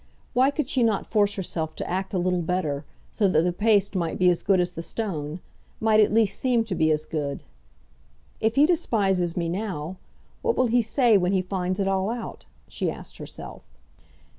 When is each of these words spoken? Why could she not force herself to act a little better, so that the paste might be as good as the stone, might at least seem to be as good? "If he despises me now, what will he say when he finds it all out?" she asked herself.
Why 0.33 0.49
could 0.49 0.67
she 0.67 0.81
not 0.81 1.05
force 1.05 1.35
herself 1.35 1.75
to 1.75 1.87
act 1.87 2.11
a 2.15 2.17
little 2.17 2.41
better, 2.41 2.85
so 3.11 3.27
that 3.29 3.43
the 3.43 3.53
paste 3.53 3.93
might 3.95 4.17
be 4.17 4.31
as 4.31 4.41
good 4.41 4.59
as 4.59 4.71
the 4.71 4.81
stone, 4.81 5.41
might 5.79 5.99
at 5.99 6.11
least 6.11 6.39
seem 6.39 6.63
to 6.63 6.73
be 6.73 6.89
as 6.89 7.05
good? 7.05 7.43
"If 8.39 8.55
he 8.55 8.65
despises 8.65 9.37
me 9.37 9.47
now, 9.47 9.97
what 10.41 10.57
will 10.57 10.65
he 10.65 10.81
say 10.81 11.19
when 11.19 11.33
he 11.33 11.43
finds 11.43 11.79
it 11.79 11.87
all 11.87 12.09
out?" 12.09 12.45
she 12.67 12.89
asked 12.89 13.19
herself. 13.19 13.61